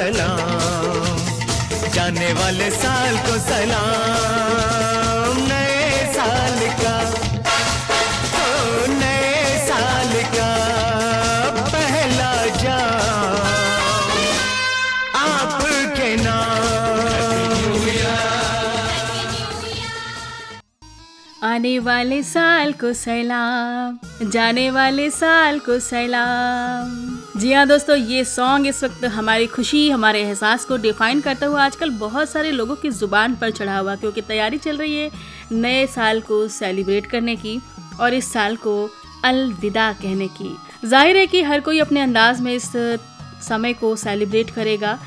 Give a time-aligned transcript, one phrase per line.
[0.00, 7.10] सलाम। जाने वाले साल को सलाम। नए साल का,
[8.44, 10.52] ओ, नए साल का
[11.72, 13.46] पहला जाम।
[15.20, 16.60] आपके नाम।
[21.50, 23.98] आने वाले साल को सलाम।
[24.30, 27.09] जाने वाले साल को सलाम।
[27.40, 31.62] जी हाँ दोस्तों, ये सॉन्ग इस वक्त हमारी खुशी, हमारे एहसास को डिफाइन करता हुआ
[31.64, 35.10] आजकल बहुत सारे लोगों की ज़ुबान पर चढ़ा हुआ क्योंकि तैयारी चल रही है
[35.52, 37.58] नए साल को सेलिब्रेट करने की
[38.00, 38.74] और इस साल को
[39.24, 40.54] अलविदा कहने की।
[40.84, 42.70] ज़ाहिर है कि हर कोई अपने अंदाज में इस
[43.42, 44.98] समय को सेलिब्रेट करेगा।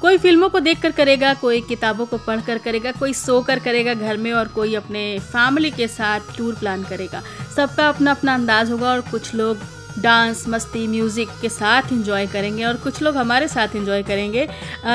[0.00, 3.58] कोई फ़िल्मों को देख कर करेगा, कोई किताबों को पढ़ कर करेगा, कोई सो कर
[3.60, 7.22] करेगा घर में और कोई अपने फैमिली के साथ टूर प्लान करेगा।
[7.56, 9.66] सबका अपना अपना अंदाज होगा और कुछ लोग
[9.98, 14.48] डांस, मस्ती, म्यूज़िक के साथ इंजॉय करेंगे और कुछ लोग हमारे साथ इंजॉय करेंगे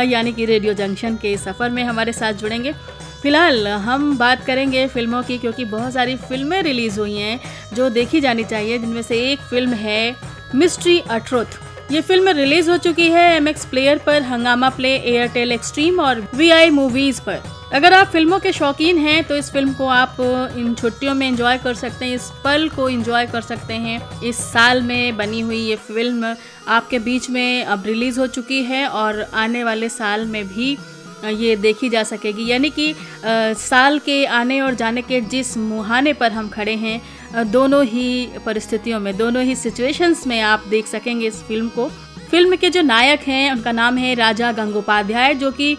[0.05, 2.73] यानी कि रेडियो जंक्शन के सफ़र में हमारे साथ जुड़ेंगे।
[3.21, 7.39] फ़िलहाल हम बात करेंगे फ़िल्मों की, क्योंकि बहुत सारी फ़िल्में रिलीज़ हुई हैं,
[7.73, 10.15] जो देखी जानी चाहिए, जिनमें से एक फ़िल्म है
[10.55, 11.59] मिस्ट्री अट्रुथ
[11.91, 16.27] ये फ़िल्म रिलीज़ हो चुकी है एम एक्स प्लेयर पर, हंगामा प्ले एयरटेल एक्सट्रीम और
[16.35, 17.41] वी आई मूवीज़ पर।
[17.73, 20.17] अगर आप फ़िल्मों के शौकीन हैं तो इस फ़िल्म को आप
[20.57, 24.37] इन छुट्टियों में एंजॉय कर सकते हैं। इस पल को एंजॉय कर सकते हैं। इस
[24.51, 26.35] साल में बनी हुई ये फ़िल्म
[26.67, 30.77] आपके बीच में अब रिलीज़ हो चुकी है और आने वाले साल में भी
[31.23, 32.93] ये देखी जा सकेगी। यानी कि
[33.25, 38.99] साल के आने और जाने के जिस मुहाने पर हम खड़े हैं दोनों ही परिस्थितियों
[38.99, 41.89] में, दोनों ही सिचुएशंस में आप देख सकेंगे इस फ़िल्म को।
[42.31, 45.75] फ़िल्म के जो नायक हैं, उनका नाम है राजा गंगोपाध्याय, जो कि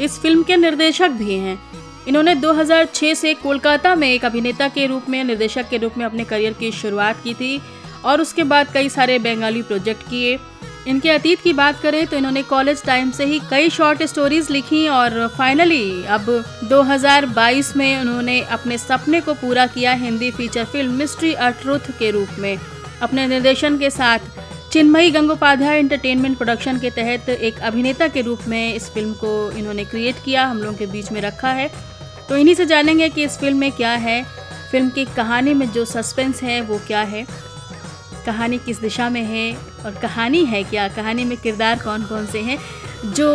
[0.00, 1.58] इस फ़िल्म के निर्देशक भी हैं।
[2.08, 6.24] इन्होंने 2006 से कोलकाता में एक अभिनेता के रूप में, निर्देशक के रूप में अपने
[6.24, 7.60] करियर की शुरुआत की थी
[8.04, 10.38] और उसके बाद कई सारे बंगाली प्रोजेक्ट किए।
[10.86, 14.86] इनके अतीत की बात करें तो इन्होंने कॉलेज टाइम से ही कई शॉर्ट स्टोरीज लिखी
[14.88, 16.26] और फाइनली अब
[16.70, 22.38] 2022 में उन्होंने अपने सपने को पूरा किया Hindi feature film Mystery A Truth के रूप
[22.38, 22.58] में।
[23.02, 24.18] अपने निर्देशन के साथ
[24.72, 29.84] चिन्मयी गंगोपाध्याय एंटरटेनमेंट प्रोडक्शन के तहत एक अभिनेता के रूप में इस फ़िल्म को इन्होंने
[29.84, 31.70] क्रिएट किया, हम लोगों के बीच में रखा है।
[32.28, 34.22] तो इन्हीं से जानेंगे कि इस फ़िल्म में क्या है
[34.72, 37.26] फ़िल्म की कहानी में जो सस्पेंस है, वो क्या है,
[38.26, 39.52] कहानी किस दिशा में है
[39.84, 42.58] और कहानी है क्या, कहानी में किरदार कौन कौन से हैं,
[43.06, 43.30] जो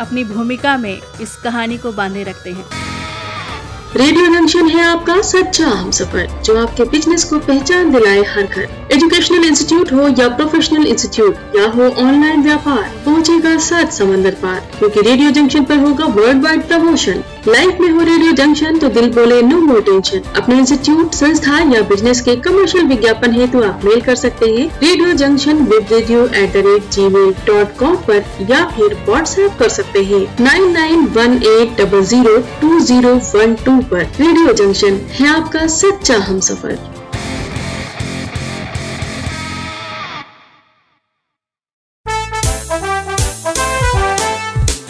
[0.00, 2.87] अपनी भूमिका में इस कहानी को बांधे रखते हैं।
[3.96, 8.68] रेडियो जंक्शन है आपका सच्चा हम सफ़र, जो आपके बिज़नेस को पहचान दिलाए हर घर।
[8.92, 15.00] एजुकेशनल इंस्टीट्यूट हो या प्रोफेशनल इंस्टीट्यूट या हो ऑनलाइन व्यापार, पहुंचेगा सात समंदर पार। क्योंकि
[15.00, 19.40] रेडियो जंक्शन पर होगा वर्ल्ड वाइड प्रमोशन लाइफ में हो रेडियो जंक्शन तो दिल बोले
[19.42, 24.14] नो मोर टेंशन अपने इंस्टीट्यूट संस्था या बिज़नेस के कमर्शियल विज्ञापन हेतु आप मेल कर
[24.16, 28.96] सकते हैं radio junction with radio at the rate gmail dot com आरोप या फिर
[29.08, 33.88] व्हाट्सएप कर सकते हैं। Nine nine one eight double zero two zero one two बिंदु
[33.90, 36.72] पर रेडियो जंक्शन है आपका सच्चा हम सफ़र।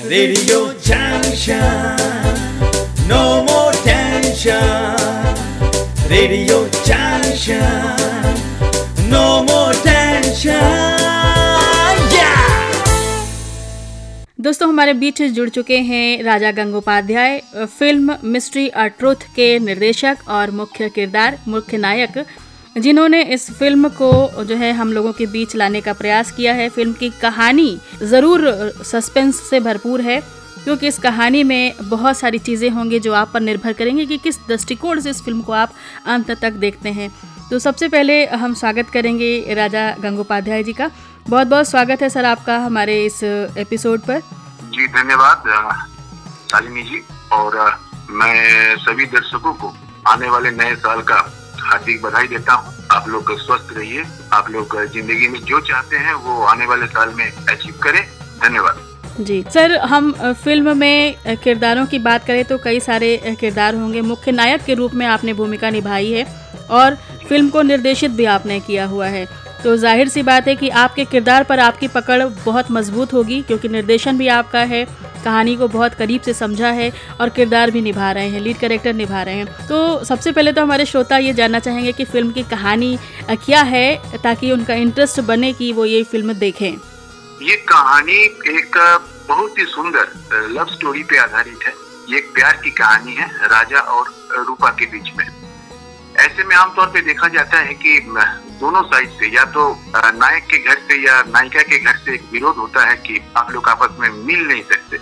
[0.09, 1.97] Radio junction
[3.09, 4.97] no more tension
[6.10, 7.60] radio junction
[9.12, 10.97] no more tension
[14.48, 20.50] दोस्तों, हमारे बीच जुड़ चुके हैं Raja Gangopadhyay, film Mystery A Truth के निर्देशक और
[20.50, 22.25] मुख्य किरदार, मुख्य नायक,
[22.78, 26.69] जिन्होंने इस फ़िल्म को जो है हम लोगों के बीच लाने का प्रयास किया है।
[26.69, 28.48] फ़िल्म की कहानी ज़रूर
[28.84, 30.20] सस्पेंस से भरपूर है,
[30.65, 34.38] क्योंकि इस कहानी में बहुत सारी चीज़ें होंगी जो आप पर निर्भर करेंगे कि किस
[34.48, 35.75] दृष्टिकोण से इस फ़िल्म को आप
[36.06, 37.10] अंत तक देखते हैं।
[37.50, 40.91] तो सबसे पहले हम स्वागत करेंगे राजा गंगोपाध्याय जी का।
[41.28, 44.21] बहुत बहुत स्वागत है सर आपका हमारे इस एपिसोड पर।
[44.75, 45.42] जी धन्यवाद
[46.51, 47.03] शालिनी जी।
[47.33, 47.57] और
[48.10, 49.72] मैं सभी दर्शकों को
[50.09, 51.16] आने वाले नए साल का
[51.60, 56.15] हार्दिक बधाई देता हूँ। आप लोग स्वस्थ रहिए। आप लोग ज़िंदगी में जो चाहते हैं
[56.15, 58.03] वो आने वाले साल में अचीव करें।
[58.42, 58.86] धन्यवाद।
[59.21, 60.13] जी सर हम
[60.45, 64.95] फ़िल्म में किरदारों की बात करें तो कई सारे किरदार होंगे। मुख्य नायक के रूप
[64.95, 66.24] में आपने भूमिका निभाई है
[66.71, 66.95] और
[67.28, 69.27] फ़िल्म को निर्देशित भी आपने किया हुआ है।
[69.65, 73.69] तो ज़ाहिर सी बात है कि आपके किरदार पर आपकी पकड़ बहुत मज़बूत होगी, क्योंकि
[73.69, 74.84] निर्देशन भी आपका है,
[75.25, 78.95] कहानी को बहुत करीब से समझा है और किरदार भी निभा रहे हैं लीड कैरेक्टर
[78.95, 82.43] निभा रहे हैं। तो सबसे पहले तो हमारे श्रोता ये जानना चाहेंगे कि फ़िल्म की
[82.45, 82.99] कहानी
[83.31, 86.71] क्या है, ताकि उनका इंटरेस्ट बने कि वो ये फ़िल्म देखें।
[87.43, 88.78] ये कहानी एक
[89.28, 91.72] बहुत ही सुंदर लव स्टोरी पे आधारित है।
[92.09, 94.07] ये एक प्यार की कहानी है, राजा और
[94.39, 95.27] रूपा के बीच में।
[96.19, 97.97] ऐसे में आमतौर पे देखा जाता है कि
[98.60, 99.65] दोनों साइड से या तो
[99.97, 103.51] नायक के घर से या नायिका के घर से एक विरोध होता है कि आप
[103.53, 104.97] लोग आपस में मिल नहीं सकते।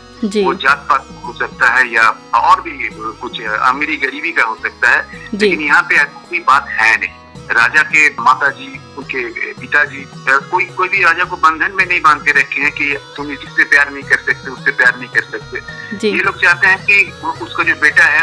[0.45, 4.91] वो जात पात हो सकता है या और भी कुछ अमीरी गरीबी का हो सकता
[4.91, 8.69] है। लेकिन यहाँ पे ऐसी कोई बात है नहीं। राजा के माता जी
[8.99, 12.97] उनके पिताजी कोई कोई भी राजा को बंधन में नहीं बाँध के रखे हैं कि
[13.17, 16.85] तुम इससे प्यार नहीं कर सकते उससे प्यार नहीं कर सकते। ये लोग चाहते हैं
[16.85, 17.03] कि
[17.45, 18.23] उसका जो बेटा है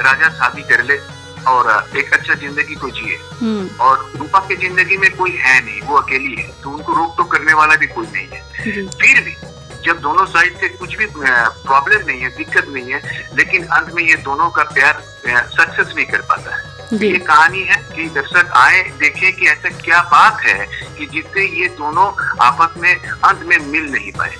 [0.00, 0.98] राजा शादी कर ले।
[1.48, 5.80] और एक अच्छा ज़िंदगी को जिए। हम्म। और रूपा की ज़िंदगी में कोई है नहीं
[5.82, 9.36] वो अकेली है तो उनको रोक टोक करने वाला भी कोई नहीं है। फिर भी
[9.84, 13.00] जब दोनों साइड से कुछ भी प्रॉब्लम नहीं है दिक्कत नहीं है
[13.36, 16.68] लेकिन अंत में ये दोनों का प्यार सक्सेस नहीं कर पाता है।
[17.00, 20.66] ये कहानी है कि दर्शक आए देखें कि ऐसा क्या बात है
[20.98, 22.06] कि जिससे ये दोनों
[22.46, 24.36] आपस में अंत में मिल नहीं पाए।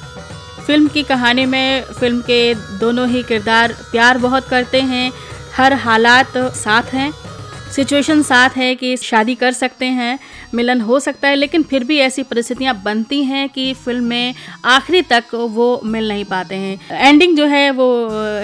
[0.66, 5.10] फ़िल्म की कहानी में फ़िल्म के दोनों ही किरदार प्यार बहुत करते हैं
[5.56, 7.12] हर हालात साथ हैं
[7.72, 10.18] सिचुएशन साथ है कि शादी कर सकते हैं,
[10.54, 14.34] मिलन हो सकता है, लेकिन फिर भी ऐसी परिस्थितियाँ बनती हैं कि फ़िल्म में
[14.66, 17.86] आखिरी तक वो मिल नहीं पाते हैं। एंडिंग जो है वो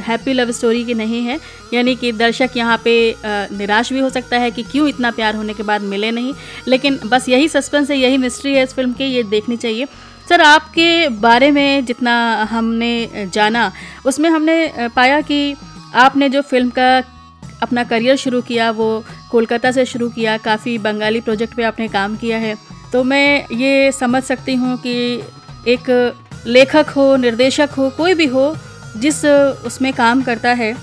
[0.07, 1.39] हैप्पी लव स्टोरी की नहीं है,
[1.75, 5.55] यानी कि दर्शक यहाँ पे निराश भी हो सकता है कि क्यों इतना प्यार होने
[5.55, 6.33] के बाद मिले नहीं,
[6.69, 9.87] लेकिन बस यही सस्पेंस है, यही मिस्ट्री है इस फ़िल्म की, ये देखनी चाहिए।
[10.29, 13.71] सर, आपके बारे में जितना हमने जाना,
[14.07, 15.57] उसमें हमने पाया कि
[15.97, 16.97] आपने जो फ़िल्म का
[17.63, 22.17] अपना करियर शुरू किया, वो कोलकाता से शुरू किया, काफ़ी बंगाली प्रोजेक्ट पे आपने काम
[22.17, 22.57] किया है।
[22.93, 24.95] तो मैं ये समझ सकती हूँ कि
[25.69, 25.91] एक
[26.47, 28.55] लेखक हो, निर्देशक हो, कोई भी हो,
[28.97, 29.25] जिस
[29.67, 30.75] उसमें काम करता है,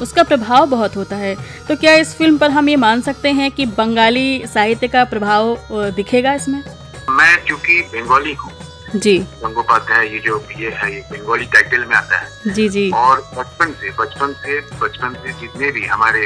[0.00, 1.34] उसका प्रभाव बहुत होता है।
[1.68, 5.56] तो क्या इस फ़िल्म पर हम ये मान सकते हैं कि बंगाली साहित्य का प्रभाव
[5.96, 6.62] दिखेगा इसमें?
[7.10, 8.52] मैं चूँकि बंगाली हूँ
[8.96, 13.20] जी। गंगोपाध्याय ये जो ये है ये बंगाली टाइटल में आता है। जी जी। और
[13.36, 16.22] बचपन से बचपन से बचपन से जितने भी हमारे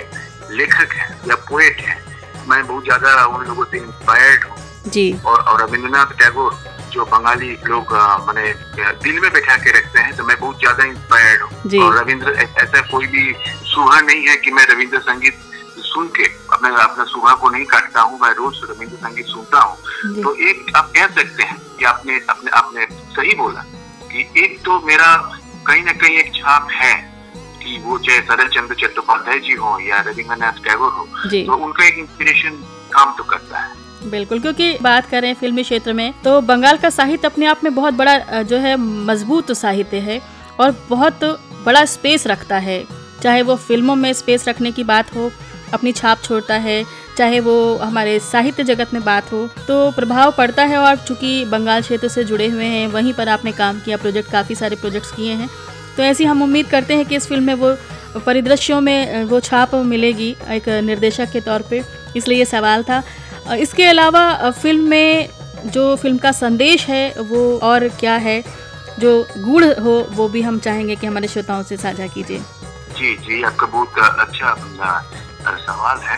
[0.53, 1.99] लेखक हैं या पोएट हैं
[2.49, 4.57] मैं बहुत ज़्यादा उन लोगों से इंस्पायर्ड हूँ।
[4.89, 6.59] जी। और और रविंद्रनाथ टैगोर
[6.93, 7.93] जो बंगाली लोग
[8.27, 8.53] मैंने
[9.03, 12.81] दिल में बैठा के रखते हैं तो मैं बहुत ज़्यादा इंस्पायर्ड। हूँ। और रविंद्र ऐसा
[12.91, 13.33] कोई भी
[13.73, 15.39] सुहा नहीं है कि मैं रविंद्र संगीत
[15.91, 20.23] सुन के अपने अपना सुबह को नहीं काटता हूँ मैं रोज रविंद्र संगीत सुनता हूँ।
[20.23, 23.65] तो एक आप कह सकते हैं कि आपने अपने आपने सही बोला
[24.13, 25.15] कि एक तो मेरा
[25.67, 26.95] कहीं ना कहीं एक छाप है
[27.63, 31.99] कि वो चाहे शरद चंद्र चट्टोपाध्याय जी हो या रविंद्रनाथ टैगोर हो तो उनका एक
[31.99, 36.91] इंस्पिरेशन काम तो करता है। बिल्कुल क्योंकि बात करें फिल्मी क्षेत्र में तो बंगाल का
[36.91, 40.21] साहित्य अपने आप में बहुत बड़ा जो है मज़बूत साहित्य है
[40.61, 41.25] और बहुत
[41.65, 42.85] बड़ा स्पेस रखता है।
[43.23, 45.31] चाहे वो फ़िल्मों में स्पेस रखने की बात हो
[45.73, 46.85] अपनी छाप छोड़ता है,
[47.17, 51.83] चाहे वो हमारे साहित्य जगत में बात हो। तो प्रभाव पड़ता है और चूँकि बंगाल
[51.83, 55.33] क्षेत्र से जुड़े हुए हैं, वहीं पर आपने काम किया प्रोजेक्ट काफ़ी सारे प्रोजेक्ट्स किए
[55.33, 55.49] हैं।
[55.97, 59.75] तो ऐसी हम उम्मीद करते हैं कि इस फ़िल्म में वो परिदृश्यों में वो छाप
[59.75, 61.83] मिलेगी एक निर्देशक के तौर पे।
[62.17, 63.03] इसलिए ये सवाल था।
[63.55, 65.29] इसके अलावा फ़िल्म में
[65.67, 68.43] जो फ़िल्म का संदेश है, वो और क्या है?
[68.99, 72.39] जो गूढ़ हो, वो भी हम चाहेंगे कि हमारे श्रोताओं से साझा कीजिए।
[72.97, 74.55] जी जी, आपका बहुत अच्छा
[75.59, 76.17] सवाल है।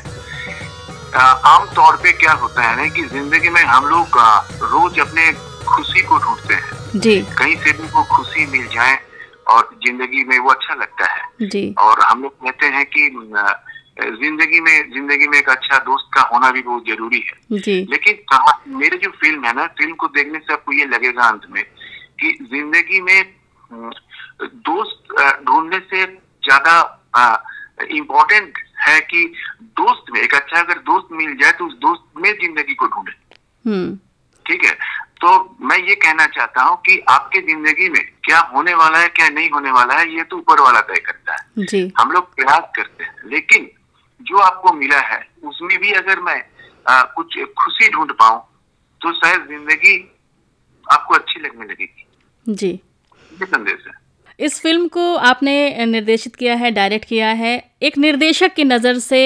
[1.14, 4.18] अ, आम तौर पे क्या होता है ना कि ज़िंदगी में हम लोग
[4.64, 5.32] रोज अपने
[5.66, 8.98] खुशी को ढूंढते हैं। जी। कहीं से भी वो खुशी मिल जाए
[9.50, 13.08] और ज़िंदगी में वो अच्छा लगता है। जी। और हम लोग कहते हैं कि
[14.00, 18.76] ज़िंदगी में ज़िंदगी में एक अच्छा दोस्त का होना भी बहुत ज़रूरी है। जी। लेकिन
[18.76, 21.62] मेरे जो फ़िल्म है ना फ़िल्म को देखने से आपको ये लगेगा अंत में
[22.20, 23.22] कि ज़िंदगी में
[24.64, 25.14] दोस्त
[25.46, 26.74] ढूँढने से ज़्यादा
[27.92, 29.24] इम्पोर्टेंट है कि
[29.80, 33.12] दोस्त में एक अच्छा अगर दोस्त मिल जाए तो उस दोस्त में ज़िंदगी को ढूंढे।
[33.64, 33.96] हम्म।
[34.46, 34.72] ठीक है?
[35.20, 39.28] तो मैं ये कहना चाहता हूँ कि आपके ज़िंदगी में क्या होने वाला है क्या
[39.28, 42.70] नहीं होने वाला है ये तो ऊपर वाला तय करता है। जी। हम लोग प्रयास
[42.76, 43.70] करते हैं लेकिन
[44.20, 46.42] जो आपको मिला है उसमें भी अगर मैं
[46.86, 48.40] आ, कुछ खुशी ढूंढ पाऊँ
[49.00, 49.96] तो शायद ज़िंदगी
[50.86, 52.06] आपको अच्छी लगने लगेगी।
[52.46, 53.92] जी। ये संदेश है।
[54.38, 59.20] इस फ़िल्म को आपने निर्देशित किया है डायरेक्ट किया है। एक निर्देशक की नज़र से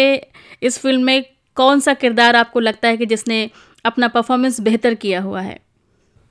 [0.63, 1.25] इस फ़िल्म में
[1.57, 3.39] कौन सा किरदार आपको लगता है कि जिसने
[3.85, 5.59] अपना परफॉर्मेंस बेहतर किया हुआ है?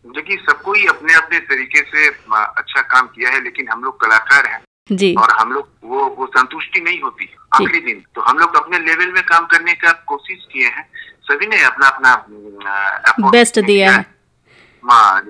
[0.06, 4.46] देखिए सबको ही अपने अपने तरीके से अच्छा काम किया है लेकिन हम लोग कलाकार
[4.46, 8.56] हैं। जी। और हम लोग वो वो संतुष्टि नहीं होती आखिरी दिन। तो हम लोग
[8.56, 10.88] अपने लेवल में काम करने का कोशिश किए हैं।
[11.24, 14.06] सभी ने अपना अपना बेस्ट दिया है।
[14.84, 15.22] हाँ।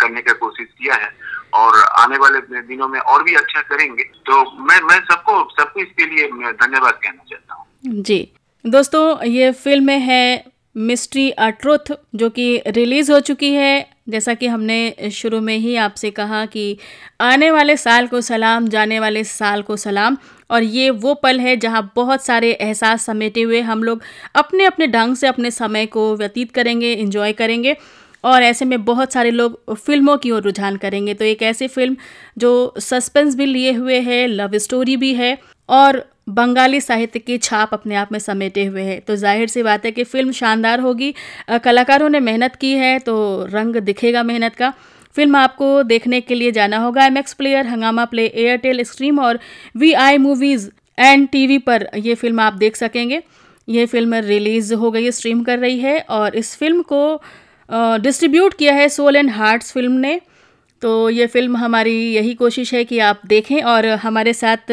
[0.00, 1.10] करने का कोशिश किया है।
[1.54, 6.04] और आने वाले दिनों में और भी अच्छा करेंगे। तो मैं मैं सबको सबको इसके
[6.04, 8.28] लिए धन्यवाद कहना चाहता हूँ। जी।
[8.64, 10.44] दोस्तों, ये फ़िल्म है
[10.76, 15.74] मिस्ट्री अ ट्रुथ जो कि रिलीज़ हो चुकी है। जैसा कि हमने शुरू में ही
[15.76, 16.78] आपसे कहा कि
[17.20, 20.16] आने वाले साल को सलाम, जाने वाले साल को सलाम।
[20.50, 24.02] और ये वो पल है जहाँ बहुत सारे एहसास समेटे हुए हम लोग
[24.34, 27.76] अपने अपने ढंग से अपने समय को व्यतीत करेंगे इंजॉय करेंगे।
[28.24, 31.96] और ऐसे में बहुत सारे लोग फ़िल्मों की ओर रुझान करेंगे। तो एक ऐसी फ़िल्म
[32.38, 35.36] जो सस्पेंस भी लिए हुए है, लव स्टोरी भी है
[35.68, 39.84] और बंगाली साहित्य की छाप अपने आप में समेटे हुए है। तो ज़ाहिर सी बात
[39.84, 41.14] है कि फ़िल्म शानदार होगी।
[41.64, 43.14] कलाकारों ने मेहनत की है तो
[43.50, 44.72] रंग दिखेगा मेहनत का।
[45.16, 49.38] फ़िल्म आपको देखने के लिए जाना होगा। M X Player, Hungama Play Airtel Stream और
[49.76, 53.22] V I Movies and TV पर ये फ़िल्म आप देख सकेंगे।
[53.68, 57.22] ये फ़िल्म रिलीज़ हो गई, स्ट्रीम कर रही है और इस फ़िल्म को
[57.72, 60.20] डिस्ट्रीब्यूट किया है सोल एंड हार्ट्स फ़िल्म ने।
[60.82, 64.72] तो ये फ़िल्म हमारी यही कोशिश है कि आप देखें और हमारे साथ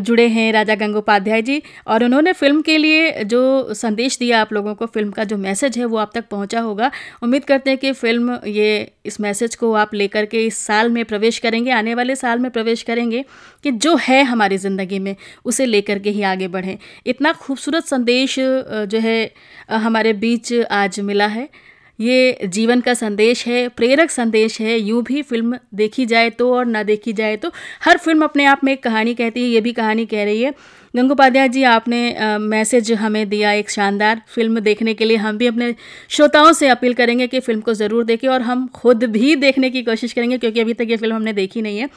[0.00, 4.74] जुड़े हैं राजा गंगोपाध्याय जी। और उन्होंने फ़िल्म के लिए जो संदेश दिया आप लोगों
[4.74, 6.90] को फ़िल्म का जो मैसेज है वो आप तक पहुँचा होगा।
[7.22, 11.04] उम्मीद करते हैं कि फ़िल्म ये इस मैसेज को आप लेकर के इस साल में
[11.04, 13.24] प्रवेश करेंगे, आने वाले साल में प्रवेश करेंगे
[13.64, 18.36] कि जो है हमारी ज़िंदगी में, उसे लेकर के ही आगे बढ़ें। इतना खूबसूरत संदेश
[18.38, 19.30] जो है
[19.70, 21.48] हमारे बीच आज मिला है।
[21.98, 26.66] ये जीवन का संदेश है, प्रेरक संदेश है, यूँ भी फ़िल्म देखी जाए तो और
[26.66, 27.50] ना देखी जाए तो।
[27.84, 30.52] हर फ़िल्म अपने आप में एक कहानी कहती है, ये भी कहानी कह रही है।
[30.94, 35.74] गंगोपाध्याय जी, आपने मैसेज हमें दिया एक शानदार फ़िल्म देखने के लिए। हम भी अपने
[36.10, 39.82] श्रोताओं से अपील करेंगे कि फ़िल्म को ज़रूर देखें और हम खुद भी देखने की
[39.82, 41.88] कोशिश करेंगे, क्योंकि अभी तक ये फ़िल्म हमने देखी नहीं है।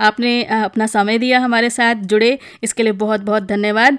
[0.00, 3.98] आपने अपना समय दिया हमारे साथ जुड़े, इसके लिए बहुत बहुत धन्यवाद।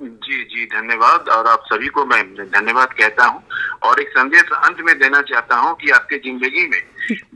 [0.00, 3.42] जी जी, धन्यवाद और आप सभी को मैं धन्यवाद कहता हूँ।
[3.84, 6.80] और एक संदेश अंत में देना चाहता हूँ कि आपके ज़िंदगी में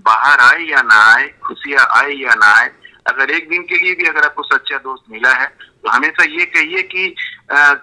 [0.05, 2.71] बाहर आए या ना आए खुशियाँ आए या ना आए
[3.07, 6.45] अगर एक दिन के लिए भी अगर आपको सच्चा दोस्त मिला है तो हमेशा ये
[6.47, 7.15] कहिए कि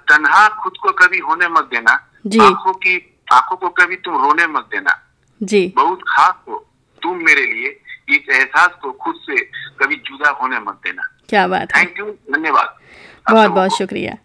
[0.09, 1.91] तनहा खुद को कभी होने मत देना।
[2.45, 2.95] आँखों की
[3.33, 4.99] आँखों को कभी तुम रोने मत देना।
[5.41, 6.57] जी। बहुत खास हो
[7.01, 7.69] तुम मेरे लिए
[8.09, 9.37] इस एहसास को खुद से
[9.81, 12.77] कभी जुदा होने मत देना। क्या बात थैंक यू धन्यवाद।
[13.25, 14.17] बहुत बहुत शुक्रिया।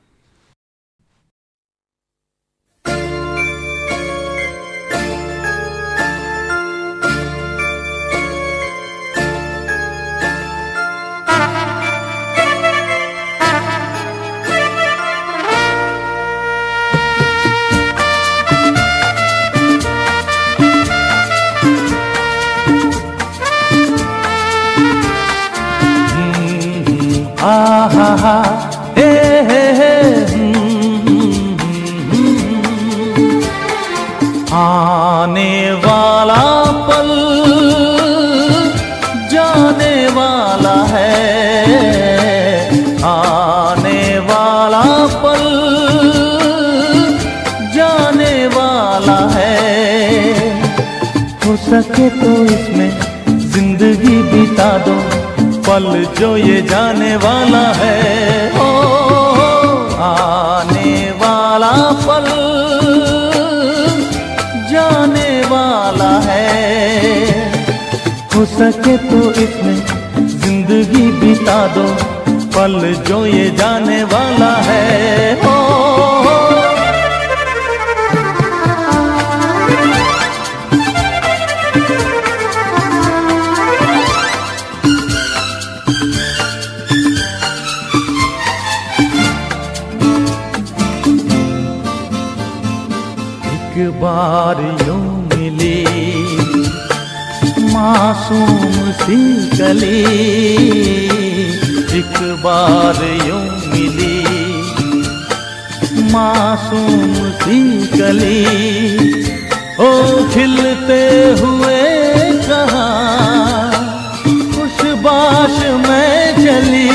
[28.21, 28.55] हा हा
[28.97, 29.11] हे
[29.49, 29.93] हे हे
[34.53, 35.53] आने
[35.85, 36.43] वाला
[36.89, 37.11] पल
[39.33, 41.13] जाने वाला है।
[43.05, 44.83] आने वाला
[45.23, 45.45] पल
[47.77, 49.57] जाने वाला है।
[51.47, 52.91] हो सके तो इसमें
[53.51, 55.00] ज़िंदगी बिता दो।
[55.81, 58.65] पल जो ये जाने वाला है। ओ,
[60.03, 61.71] आने वाला
[62.03, 62.27] पल
[64.73, 66.49] जाने वाला है।
[68.37, 69.79] हो सके तो इसमें
[70.29, 71.87] ज़िंदगी बिता दो
[72.57, 75.60] पल जो ये जाने वाला है। ओ,
[94.01, 95.85] बार यूँ मिली,
[97.73, 99.19] मासूम सी
[99.57, 100.01] गली।
[101.99, 104.19] एक बार यूँ मिली,
[106.13, 107.61] मासूम सी
[107.97, 108.45] गली।
[109.81, 109.91] ओ
[110.29, 111.03] खिलते
[111.41, 111.79] हुए
[112.49, 112.89] कहा
[115.03, 116.89] बाश में चली।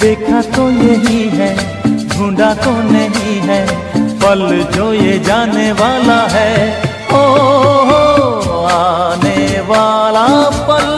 [0.00, 1.48] देखा तो यही है,
[2.08, 3.60] ढूंढा तो नहीं है
[4.28, 6.50] पल जो ये जाने वाला है।
[7.10, 7.20] ओ
[8.68, 10.24] आने वाला
[10.68, 10.88] पल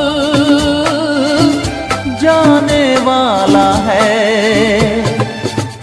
[2.23, 4.09] जाने वाला है।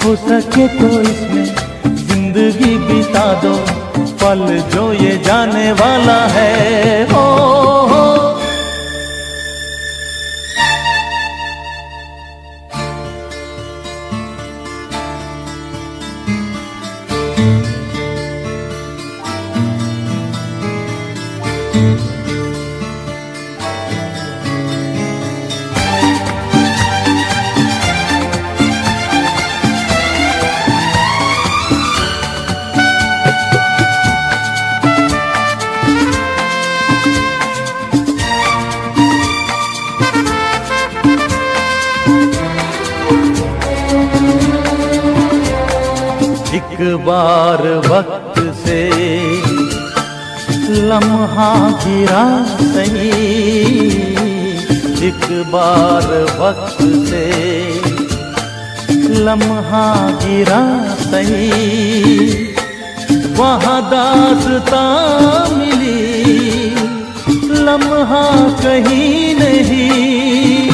[0.04, 1.46] हो सके तो इसमें
[1.96, 3.56] ज़िंदगी बिता दो,
[4.22, 6.52] पल जो ये जाने वाला है।
[7.14, 7.47] ओ
[46.78, 48.82] एक बार वक्त से
[50.90, 51.48] लम्हा
[51.86, 52.26] गिरा
[52.60, 53.08] सही।
[55.08, 56.06] एक बार
[56.40, 56.78] वक्त
[57.10, 57.26] से
[59.20, 59.86] लम्हा
[60.24, 60.62] गिरा
[60.94, 61.50] सही।
[63.34, 64.86] वहाँ दासता
[65.58, 66.70] मिली,
[67.60, 68.26] लम्हा
[68.62, 70.72] कहीं नहीं।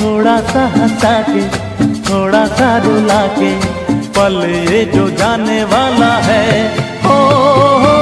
[0.00, 1.48] थोड़ा सा हंसा के,
[2.02, 3.79] थोड़ा सा रुला के
[4.20, 4.34] पल
[4.70, 6.46] ये जो जाने वाला है।
[7.04, 7.14] हो,
[7.82, 7.94] हो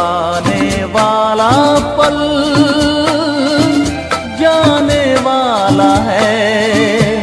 [0.00, 1.48] आने वाला
[1.98, 2.18] पल
[4.40, 7.16] जाने वाला है।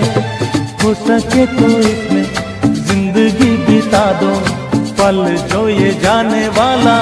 [0.84, 2.26] हो सके तो इसमें
[2.84, 4.34] ज़िंदगी बिता दो
[5.00, 6.98] पल जो ये जाने वाला